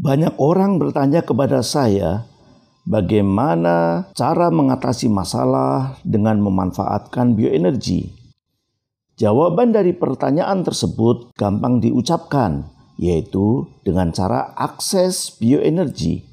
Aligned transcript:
Banyak 0.00 0.40
orang 0.40 0.80
bertanya 0.80 1.20
kepada 1.20 1.60
saya, 1.60 2.24
bagaimana 2.88 4.08
cara 4.16 4.48
mengatasi 4.48 5.12
masalah 5.12 6.00
dengan 6.08 6.40
memanfaatkan 6.40 7.36
bioenergi. 7.36 8.08
Jawaban 9.20 9.76
dari 9.76 9.92
pertanyaan 9.92 10.64
tersebut 10.64 11.36
gampang 11.36 11.84
diucapkan, 11.84 12.64
yaitu 12.96 13.68
dengan 13.84 14.08
cara 14.08 14.56
akses 14.56 15.36
bioenergi. 15.36 16.24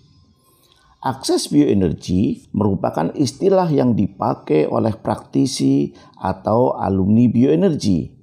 Akses 1.04 1.52
bioenergi 1.52 2.48
merupakan 2.56 3.12
istilah 3.20 3.68
yang 3.68 4.00
dipakai 4.00 4.64
oleh 4.64 4.96
praktisi 4.96 5.92
atau 6.16 6.72
alumni 6.72 7.28
bioenergi 7.28 8.17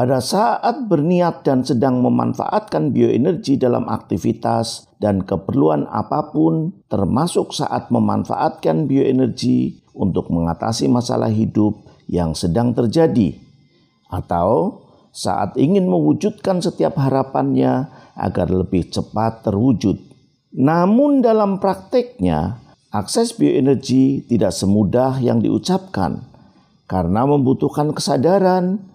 pada 0.00 0.16
saat 0.24 0.88
berniat 0.88 1.44
dan 1.44 1.60
sedang 1.60 2.00
memanfaatkan 2.00 2.88
bioenergi 2.88 3.60
dalam 3.60 3.84
aktivitas 3.84 4.88
dan 4.96 5.28
keperluan 5.28 5.84
apa 5.92 6.32
pun, 6.32 6.72
termasuk 6.88 7.52
saat 7.52 7.92
memanfaatkan 7.92 8.88
bioenergi 8.88 9.92
untuk 9.92 10.32
mengatasi 10.32 10.88
masalah 10.88 11.28
hidup 11.28 11.84
yang 12.08 12.32
sedang 12.32 12.72
terjadi, 12.72 13.36
atau 14.08 14.80
saat 15.12 15.60
ingin 15.60 15.84
mewujudkan 15.84 16.64
setiap 16.64 16.96
harapannya 16.96 17.92
agar 18.16 18.48
lebih 18.48 18.88
cepat 18.88 19.44
terwujud. 19.44 20.00
Namun, 20.56 21.20
dalam 21.20 21.60
prakteknya, 21.60 22.56
akses 22.88 23.36
bioenergi 23.36 24.24
tidak 24.32 24.56
semudah 24.56 25.20
yang 25.20 25.44
diucapkan 25.44 26.24
karena 26.88 27.28
membutuhkan 27.28 27.92
kesadaran 27.92 28.89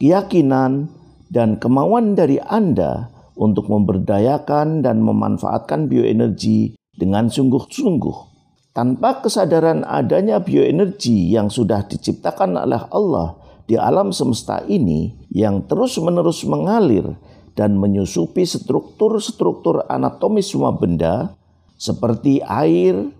keyakinan, 0.00 0.88
dan 1.30 1.60
kemauan 1.62 2.18
dari 2.18 2.42
Anda 2.42 3.12
untuk 3.38 3.70
memberdayakan 3.70 4.82
dan 4.82 5.04
memanfaatkan 5.04 5.86
bioenergi 5.86 6.74
dengan 6.96 7.30
sungguh-sungguh. 7.30 8.32
Tanpa 8.74 9.22
kesadaran 9.22 9.86
adanya 9.86 10.42
bioenergi 10.42 11.30
yang 11.30 11.52
sudah 11.52 11.86
diciptakan 11.86 12.58
oleh 12.58 12.82
Allah 12.90 13.38
di 13.70 13.78
alam 13.78 14.10
semesta 14.10 14.62
ini 14.66 15.14
yang 15.30 15.66
terus-menerus 15.70 16.42
mengalir 16.48 17.06
dan 17.54 17.78
menyusupi 17.78 18.46
struktur-struktur 18.46 19.86
anatomis 19.90 20.50
semua 20.50 20.74
benda 20.74 21.34
seperti 21.78 22.42
air, 22.46 23.10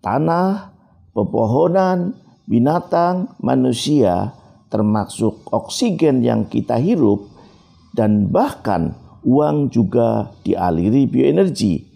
tanah, 0.00 0.72
pepohonan, 1.12 2.16
binatang, 2.48 3.32
manusia, 3.40 4.32
termasuk 4.74 5.46
oksigen 5.54 6.26
yang 6.26 6.50
kita 6.50 6.74
hirup, 6.82 7.30
dan 7.94 8.26
bahkan 8.34 8.98
uang 9.22 9.70
juga 9.70 10.34
dialiri 10.42 11.06
bioenergi. 11.06 11.86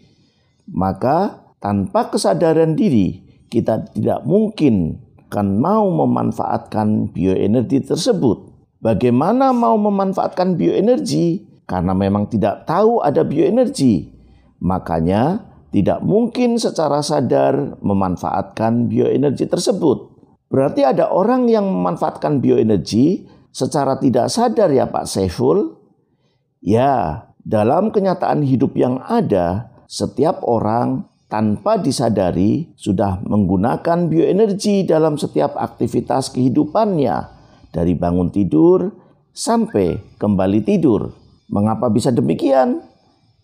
Maka 0.70 1.42
tanpa 1.58 2.14
kesadaran 2.14 2.78
diri, 2.78 3.18
kita 3.50 3.90
tidak 3.90 4.22
mungkin 4.22 5.02
akan 5.28 5.60
mau 5.60 5.90
memanfaatkan 5.92 7.12
bioenergi 7.12 7.84
tersebut. 7.84 8.48
Bagaimana 8.80 9.52
mau 9.52 9.76
memanfaatkan 9.76 10.56
bioenergi? 10.56 11.44
Karena 11.68 11.92
memang 11.92 12.32
tidak 12.32 12.64
tahu 12.64 13.04
ada 13.04 13.26
bioenergi. 13.28 14.08
Makanya 14.64 15.44
tidak 15.68 16.00
mungkin 16.00 16.56
secara 16.56 17.04
sadar 17.04 17.76
memanfaatkan 17.84 18.88
bioenergi 18.88 19.44
tersebut. 19.44 20.17
Berarti 20.48 20.80
ada 20.84 21.12
orang 21.12 21.44
yang 21.48 21.68
memanfaatkan 21.68 22.40
bioenergi 22.40 23.28
secara 23.52 24.00
tidak 24.00 24.32
sadar 24.32 24.72
ya 24.72 24.88
Pak 24.88 25.04
Saiful? 25.04 25.76
Ya, 26.64 27.28
dalam 27.44 27.92
kenyataan 27.92 28.42
hidup 28.42 28.74
yang 28.74 28.98
ada, 29.04 29.70
setiap 29.84 30.40
orang 30.44 31.08
tanpa 31.28 31.76
disadari 31.76 32.72
sudah 32.74 33.20
menggunakan 33.20 34.08
bioenergi 34.08 34.88
dalam 34.88 35.20
setiap 35.20 35.54
aktivitas 35.60 36.32
kehidupannya, 36.32 37.28
dari 37.68 37.92
bangun 37.92 38.32
tidur 38.32 38.88
sampai 39.36 40.00
kembali 40.16 40.64
tidur. 40.64 41.12
Mengapa 41.52 41.92
bisa 41.92 42.08
demikian? 42.08 42.80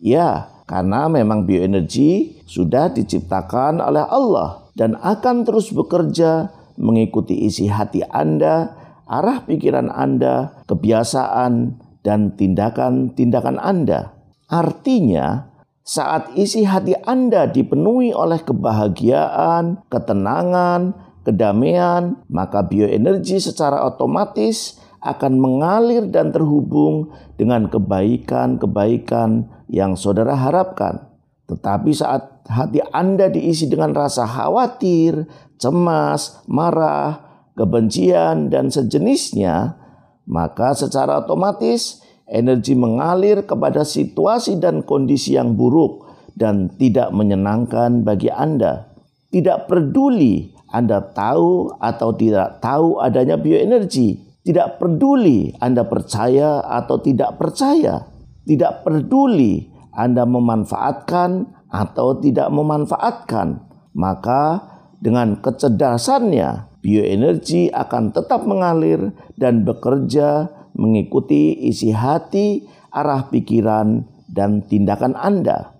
Ya, 0.00 0.48
karena 0.64 1.12
memang 1.12 1.44
bioenergi 1.44 2.44
sudah 2.48 2.88
diciptakan 2.92 3.84
oleh 3.84 4.04
Allah 4.04 4.64
dan 4.72 4.96
akan 5.00 5.44
terus 5.44 5.68
bekerja 5.72 6.48
mengikuti 6.76 7.46
isi 7.46 7.70
hati 7.70 8.02
Anda, 8.06 8.74
arah 9.06 9.44
pikiran 9.46 9.90
Anda, 9.90 10.64
kebiasaan, 10.66 11.80
dan 12.04 12.36
tindakan-tindakan 12.36 13.56
Anda. 13.56 14.12
Artinya, 14.48 15.48
saat 15.84 16.32
isi 16.36 16.64
hati 16.68 16.92
Anda 17.04 17.48
dipenuhi 17.48 18.12
oleh 18.12 18.40
kebahagiaan, 18.44 19.84
ketenangan, 19.88 20.92
kedamaian, 21.24 22.20
maka 22.28 22.64
bioenergi 22.64 23.40
secara 23.40 23.84
otomatis 23.88 24.80
akan 25.04 25.36
mengalir 25.36 26.08
dan 26.08 26.32
terhubung 26.32 27.12
dengan 27.36 27.68
kebaikan-kebaikan 27.68 29.48
yang 29.68 29.96
saudara 29.96 30.36
harapkan. 30.36 31.13
Tetapi 31.44 31.90
saat 31.92 32.48
hati 32.48 32.80
Anda 32.88 33.28
diisi 33.28 33.68
dengan 33.68 33.92
rasa 33.92 34.24
khawatir, 34.24 35.28
cemas, 35.60 36.40
marah, 36.48 37.20
kebencian, 37.52 38.48
dan 38.48 38.72
sejenisnya, 38.72 39.76
maka 40.24 40.72
secara 40.72 41.20
otomatis 41.20 42.00
energi 42.24 42.72
mengalir 42.72 43.44
kepada 43.44 43.84
situasi 43.84 44.56
dan 44.56 44.80
kondisi 44.80 45.36
yang 45.36 45.52
buruk 45.52 46.08
dan 46.32 46.72
tidak 46.80 47.12
menyenangkan 47.12 48.02
bagi 48.02 48.32
Anda. 48.32 48.88
Tidak 49.28 49.68
peduli 49.68 50.50
Anda 50.72 51.04
tahu 51.12 51.76
atau 51.78 52.10
tidak 52.16 52.64
tahu 52.64 52.98
adanya 53.04 53.36
bioenergi. 53.36 54.40
Tidak 54.44 54.76
peduli 54.76 55.52
Anda 55.60 55.84
percaya 55.88 56.60
atau 56.64 57.00
tidak 57.00 57.40
percaya. 57.40 58.04
Tidak 58.44 58.84
peduli 58.84 59.73
anda 59.94 60.26
memanfaatkan 60.26 61.46
atau 61.70 62.18
tidak 62.18 62.50
memanfaatkan, 62.50 63.62
maka 63.94 64.74
dengan 64.98 65.38
kecerdasannya 65.38 66.82
bioenergi 66.82 67.70
akan 67.70 68.10
tetap 68.10 68.42
mengalir 68.46 69.14
dan 69.38 69.62
bekerja 69.62 70.50
mengikuti 70.74 71.54
isi 71.70 71.94
hati, 71.94 72.66
arah 72.90 73.30
pikiran, 73.30 74.06
dan 74.26 74.66
tindakan 74.66 75.14
Anda. 75.14 75.78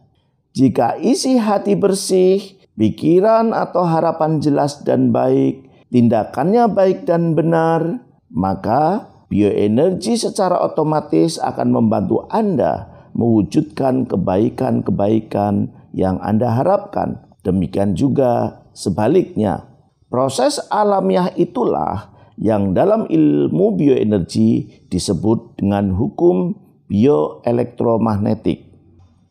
Jika 0.54 0.94
isi 1.02 1.34
hati 1.34 1.74
bersih, 1.74 2.38
pikiran 2.78 3.50
atau 3.50 3.82
harapan 3.82 4.38
jelas 4.38 4.86
dan 4.86 5.10
baik, 5.10 5.66
tindakannya 5.90 6.70
baik 6.70 7.02
dan 7.10 7.34
benar, 7.34 7.98
maka 8.30 9.10
bioenergi 9.26 10.14
secara 10.14 10.62
otomatis 10.62 11.42
akan 11.42 11.74
membantu 11.74 12.30
Anda 12.30 12.93
mewujudkan 13.14 14.04
kebaikan-kebaikan 14.10 15.70
yang 15.94 16.18
Anda 16.20 16.50
harapkan. 16.50 17.22
Demikian 17.46 17.94
juga 17.94 18.62
sebaliknya. 18.74 19.70
Proses 20.10 20.60
alamiah 20.68 21.30
itulah 21.38 22.14
yang 22.34 22.74
dalam 22.74 23.06
ilmu 23.06 23.78
bioenergi 23.78 24.86
disebut 24.90 25.58
dengan 25.58 25.94
hukum 25.94 26.54
bioelektromagnetik. 26.90 28.74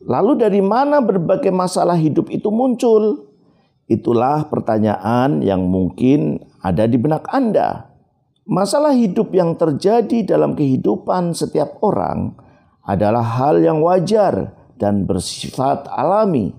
Lalu 0.03 0.33
dari 0.39 0.59
mana 0.59 0.99
berbagai 0.99 1.51
masalah 1.51 1.95
hidup 1.95 2.27
itu 2.27 2.51
muncul? 2.51 3.31
Itulah 3.87 4.47
pertanyaan 4.47 5.43
yang 5.43 5.67
mungkin 5.67 6.43
ada 6.63 6.87
di 6.87 6.99
benak 6.99 7.27
Anda. 7.31 7.91
Masalah 8.43 8.91
hidup 8.91 9.31
yang 9.31 9.55
terjadi 9.55 10.27
dalam 10.27 10.59
kehidupan 10.59 11.31
setiap 11.31 11.79
orang 11.79 12.35
adalah 12.83 13.23
hal 13.23 13.63
yang 13.63 13.79
wajar 13.79 14.51
dan 14.75 15.07
bersifat 15.07 15.87
alami. 15.87 16.51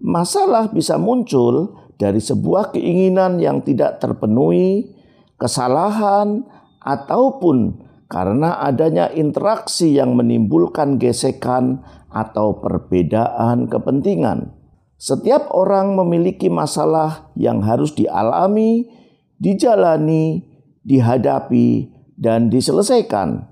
Masalah 0.00 0.72
bisa 0.72 0.96
muncul 0.96 1.76
dari 2.00 2.22
sebuah 2.22 2.72
keinginan 2.72 3.42
yang 3.42 3.60
tidak 3.60 4.00
terpenuhi, 4.00 4.94
kesalahan, 5.36 6.46
ataupun 6.80 7.84
karena 8.08 8.64
adanya 8.64 9.12
interaksi 9.12 9.92
yang 9.92 10.16
menimbulkan 10.16 10.96
gesekan 10.96 11.84
atau 12.08 12.56
perbedaan 12.62 13.68
kepentingan. 13.68 14.56
Setiap 14.98 15.52
orang 15.52 15.94
memiliki 15.94 16.48
masalah 16.48 17.30
yang 17.36 17.62
harus 17.62 17.92
dialami, 17.94 18.88
dijalani, 19.36 20.42
dihadapi, 20.82 21.92
dan 22.18 22.50
diselesaikan 22.50 23.46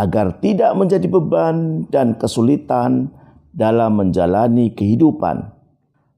agar 0.00 0.40
tidak 0.40 0.72
menjadi 0.80 1.04
beban 1.12 1.84
dan 1.92 2.16
kesulitan 2.16 3.12
dalam 3.52 4.00
menjalani 4.00 4.72
kehidupan. 4.72 5.52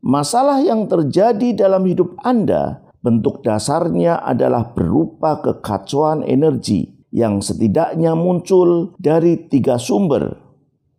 Masalah 0.07 0.63
yang 0.63 0.87
terjadi 0.87 1.67
dalam 1.67 1.83
hidup 1.91 2.15
Anda 2.23 2.87
bentuk 3.03 3.43
dasarnya 3.43 4.23
adalah 4.23 4.71
berupa 4.71 5.43
kekacauan 5.43 6.23
energi 6.23 6.95
yang 7.11 7.43
setidaknya 7.43 8.15
muncul 8.15 8.95
dari 9.03 9.51
tiga 9.51 9.83
sumber. 9.83 10.39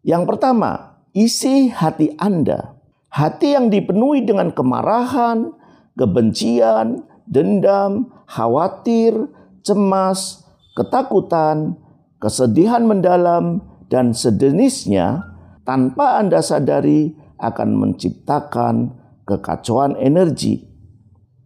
Yang 0.03 0.35
pertama, 0.35 1.00
isi 1.15 1.71
hati 1.71 2.12
Anda. 2.19 2.75
Hati 3.07 3.56
yang 3.56 3.71
dipenuhi 3.71 4.27
dengan 4.27 4.51
kemarahan, 4.51 5.56
kebencian, 5.95 7.07
dendam, 7.30 8.12
khawatir, 8.27 9.31
cemas, 9.63 10.44
ketakutan, 10.75 11.77
kesedihan 12.24 12.88
mendalam, 12.88 13.60
dan 13.92 14.16
sejenisnya 14.16 15.28
tanpa 15.68 16.24
Anda 16.24 16.40
sadari 16.40 17.20
akan 17.36 17.75
menciptakan 17.75 18.96
kekacauan 19.28 20.00
energi. 20.00 20.64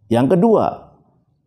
Yang 0.07 0.38
kedua, 0.38 0.95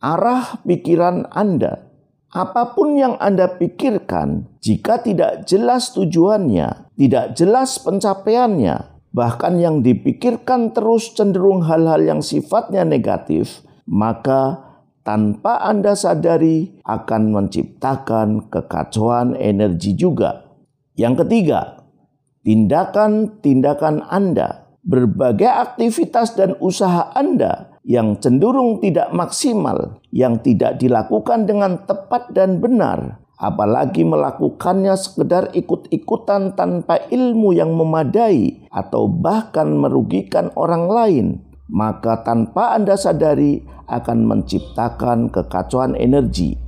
arah 0.03 0.59
pikiran 0.67 1.31
Anda. 1.31 1.87
Apa 2.31 2.75
pun 2.75 2.94
yang 2.99 3.19
Anda 3.19 3.59
pikirkan, 3.59 4.59
jika 4.62 5.03
tidak 5.03 5.47
jelas 5.47 5.94
tujuannya, 5.94 6.94
tidak 6.94 7.35
jelas 7.35 7.79
pencapaiannya, 7.83 8.76
bahkan 9.11 9.59
yang 9.59 9.83
dipikirkan 9.83 10.71
terus 10.71 11.11
cenderung 11.15 11.67
hal-hal 11.67 11.99
yang 12.03 12.21
sifatnya 12.23 12.87
negatif, 12.87 13.67
maka 13.83 14.69
tanpa 15.11 15.59
Anda 15.67 15.99
sadari 15.99 16.79
akan 16.87 17.35
menciptakan 17.35 18.47
kekacauan 18.47 19.35
energi 19.35 19.99
juga. 19.99 20.47
Yang 20.95 21.27
ketiga, 21.27 21.83
tindakan-tindakan 22.47 24.07
Anda, 24.07 24.71
berbagai 24.87 25.51
aktivitas 25.51 26.39
dan 26.39 26.55
usaha 26.62 27.11
Anda 27.19 27.75
yang 27.83 28.23
cenderung 28.23 28.79
tidak 28.79 29.11
maksimal, 29.11 29.99
yang 30.15 30.39
tidak 30.47 30.79
dilakukan 30.79 31.43
dengan 31.43 31.83
tepat 31.91 32.31
dan 32.31 32.62
benar, 32.62 33.19
apalagi 33.35 34.07
melakukannya 34.07 34.95
sekedar 34.95 35.51
ikut-ikutan 35.59 36.55
tanpa 36.55 37.03
ilmu 37.11 37.51
yang 37.51 37.75
memadai 37.75 38.62
atau 38.71 39.11
bahkan 39.11 39.75
merugikan 39.75 40.55
orang 40.55 40.87
lain, 40.87 41.27
maka 41.70 42.26
tanpa 42.26 42.75
Anda 42.75 42.99
sadari 42.99 43.62
akan 43.87 44.26
menciptakan 44.26 45.31
kekacauan 45.31 45.94
energi. 45.94 46.58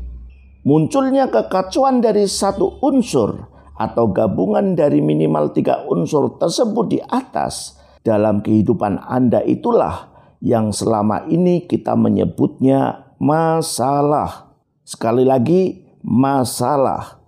Munculnya 0.63 1.27
kekacauan 1.27 1.99
dari 1.99 2.31
satu 2.31 2.79
unsur 2.83 3.51
atau 3.75 4.15
gabungan 4.15 4.79
dari 4.79 5.03
minimal 5.03 5.51
tiga 5.51 5.83
unsur 5.91 6.39
tersebut 6.39 6.87
di 6.87 6.99
atas 7.03 7.83
dalam 8.07 8.43
kehidupan 8.43 9.03
Anda 9.03 9.43
itulah 9.43 10.11
yang 10.43 10.75
selama 10.75 11.27
ini 11.31 11.67
kita 11.67 11.95
menyebutnya 11.99 13.11
masalah. 13.23 14.55
Sekali 14.83 15.23
lagi, 15.23 15.87
masalah. 16.03 17.23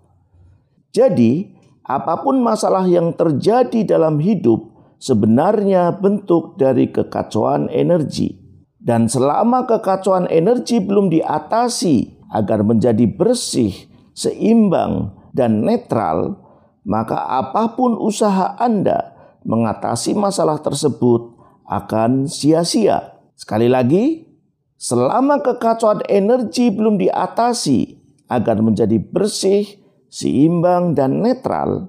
Jadi, 0.90 1.54
apa 1.86 2.22
pun 2.22 2.42
masalah 2.42 2.86
yang 2.86 3.14
terjadi 3.14 3.86
dalam 3.86 4.18
hidup 4.18 4.73
sebenarnya 4.98 5.94
bentuk 5.96 6.56
dari 6.58 6.90
kekacauan 6.90 7.68
energi. 7.70 8.40
Dan 8.84 9.08
selama 9.08 9.64
kekacauan 9.64 10.28
energi 10.28 10.76
belum 10.76 11.08
diatasi 11.08 12.28
agar 12.28 12.60
menjadi 12.60 13.08
bersih, 13.08 13.72
seimbang, 14.12 15.16
dan 15.32 15.64
netral, 15.64 16.36
maka 16.84 17.16
apa 17.40 17.72
pun 17.74 17.96
usaha 17.96 18.54
Anda 18.60 19.16
mengatasi 19.44 20.12
masalah 20.12 20.60
tersebut 20.60 21.32
akan 21.64 22.28
sia-sia. 22.28 23.16
Sekali 23.34 23.72
lagi, 23.72 24.28
selama 24.76 25.40
kekacauan 25.40 26.04
energi 26.06 26.68
belum 26.68 27.00
diatasi 27.00 28.04
agar 28.28 28.60
menjadi 28.60 29.00
bersih, 29.00 29.64
seimbang, 30.12 30.92
dan 30.92 31.24
netral, 31.24 31.88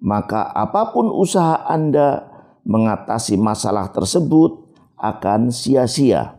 maka 0.00 0.48
apa 0.56 0.92
pun 0.96 1.12
usaha 1.12 1.60
Anda 1.68 2.29
mengatasi 2.70 3.34
masalah 3.34 3.90
tersebut 3.90 4.70
akan 4.94 5.50
sia-sia. 5.50 6.38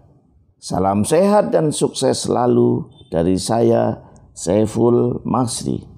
Salam 0.55 1.03
sehat 1.03 1.51
dan 1.51 1.75
sukses 1.75 2.23
selalu 2.23 2.87
dari 3.11 3.35
saya, 3.35 3.99
Saiful 4.31 5.19
Masri. 5.27 5.90